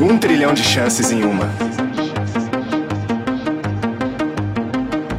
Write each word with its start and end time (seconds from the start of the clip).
Um 0.00 0.16
trilhão 0.16 0.54
de 0.54 0.62
chances 0.62 1.12
em 1.12 1.22
uma. 1.24 1.46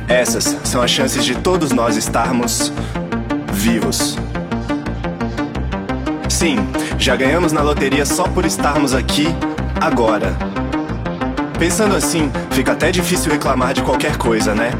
Essas 0.07 0.57
são 0.63 0.81
as 0.81 0.89
chances 0.89 1.23
de 1.23 1.35
todos 1.35 1.71
nós 1.71 1.95
estarmos 1.95 2.73
vivos. 3.53 4.17
Sim, 6.27 6.57
já 6.97 7.15
ganhamos 7.15 7.51
na 7.51 7.61
loteria 7.61 8.07
só 8.07 8.23
por 8.23 8.43
estarmos 8.43 8.95
aqui 8.95 9.27
agora. 9.79 10.35
Pensando 11.59 11.95
assim, 11.95 12.31
fica 12.49 12.71
até 12.71 12.91
difícil 12.91 13.31
reclamar 13.31 13.75
de 13.75 13.83
qualquer 13.83 14.17
coisa, 14.17 14.55
né? 14.55 14.71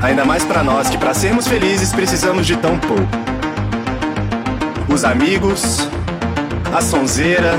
Ainda 0.00 0.24
mais 0.24 0.44
para 0.44 0.62
nós 0.62 0.88
que 0.88 0.96
para 0.96 1.12
sermos 1.14 1.48
felizes 1.48 1.92
precisamos 1.92 2.46
de 2.46 2.56
tão 2.56 2.78
pouco. 2.78 3.02
Os 4.88 5.04
amigos, 5.04 5.88
a 6.72 6.80
sonzeira, 6.80 7.58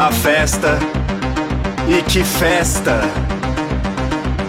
a 0.00 0.10
festa. 0.10 0.78
E 1.86 2.02
que 2.02 2.24
festa! 2.24 3.02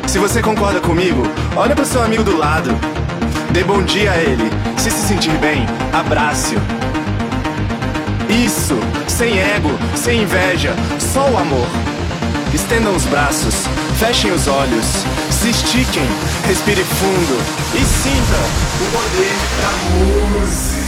Se 0.08 0.18
você 0.18 0.42
concorda 0.42 0.80
comigo, 0.80 1.24
olha 1.58 1.76
para 1.76 1.84
seu 1.84 2.02
amigo 2.02 2.24
do 2.24 2.38
lado. 2.38 2.70
Dê 3.52 3.62
bom 3.62 3.84
dia 3.84 4.12
a 4.12 4.18
ele. 4.18 4.50
Se 4.78 4.90
se 4.90 5.08
sentir 5.08 5.34
bem, 5.40 5.66
abrace-o. 5.92 6.60
Isso, 8.30 8.80
sem 9.10 9.40
ego, 9.40 9.72
sem 9.94 10.22
inveja, 10.24 10.74
só 10.98 11.30
o 11.30 11.38
amor. 11.38 11.68
Estendam 12.54 12.96
os 12.96 13.04
braços, 13.06 13.66
fechem 14.00 14.32
os 14.32 14.48
olhos, 14.48 14.86
se 15.30 15.50
estiquem, 15.50 16.08
respire 16.48 16.84
fundo 16.84 17.38
e 17.74 17.84
sinta 17.84 18.40
o 18.80 18.92
poder 18.92 19.38
da 19.60 20.40
música. 20.40 20.81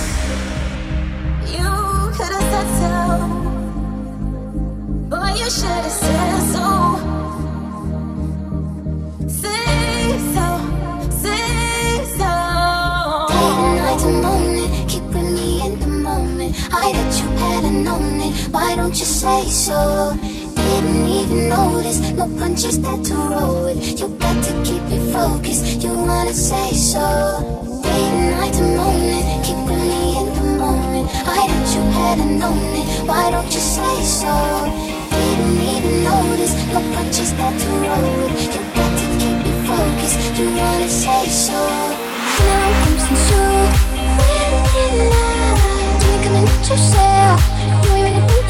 Don't 18.94 19.00
you 19.00 19.06
say 19.06 19.44
so? 19.46 20.16
Didn't 20.54 21.08
even 21.08 21.50
notice. 21.50 22.00
No 22.12 22.28
punches 22.38 22.80
that 22.82 23.04
to 23.06 23.16
roll 23.16 23.64
with. 23.66 24.00
You 24.00 24.08
got 24.20 24.38
to 24.44 24.54
keep 24.64 24.84
it 24.94 25.12
focused. 25.12 25.82
You 25.82 25.90
wanna 25.98 26.32
say 26.32 26.70
so? 26.74 27.02
Day 27.82 27.90
and 27.90 28.38
night 28.38 28.56
and 28.56 28.78
morning, 28.78 29.42
keeping 29.42 29.82
me 29.90 30.20
in 30.22 30.28
the 30.38 30.46
moment. 30.62 31.10
I 31.26 31.42
that 31.50 31.68
you 31.74 31.82
hadn't 31.98 32.38
known 32.38 32.62
it. 32.78 32.86
Why 33.10 33.32
don't 33.32 33.52
you 33.52 33.64
say 33.76 33.96
so? 34.06 34.36
Didn't 35.10 35.58
even 35.74 36.04
notice. 36.04 36.54
No 36.70 36.80
punches 36.94 37.34
that 37.34 37.54
to 37.62 37.70
roll 37.90 38.14
with. 38.30 38.46
You 38.54 38.62
got 38.78 38.94
to 38.94 39.06
keep 39.18 39.42
it 39.42 39.58
focused. 39.66 40.38
You 40.38 40.46
wanna 40.54 40.88
say 40.88 41.26
so? 41.30 41.60
Now 42.46 42.70
the 42.94 43.18
show. 43.26 43.74
Drinking 45.98 46.36
into 46.42 46.70
yourself. 46.70 47.42
You 47.58 47.73
really 47.73 47.73
think 47.73 47.73
yourself. 47.73 47.73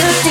you 0.00 0.29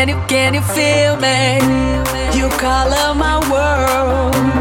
Can 0.00 0.08
you, 0.08 0.16
can 0.28 0.54
you 0.54 0.62
feel 0.62 1.14
me? 1.16 1.58
You 2.34 2.48
color 2.56 3.14
my 3.14 3.36
world. 3.52 4.59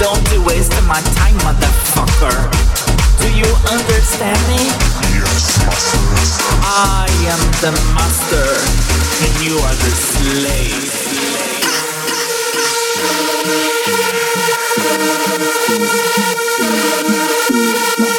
Don't 0.00 0.24
be 0.30 0.38
wasting 0.38 0.86
my 0.86 0.98
time, 1.20 1.36
motherfucker. 1.40 2.48
Do 3.20 3.28
you 3.36 3.44
understand 3.68 4.40
me? 4.48 4.72
Yes, 5.12 5.60
master. 5.60 6.00
I 6.64 7.06
am 7.28 7.42
the 7.60 7.72
master, 7.94 8.48
and 9.20 9.44
you 9.44 9.58
are 9.58 9.76
the 9.76 9.90
slave. 9.90 10.88
slave. 17.98 18.09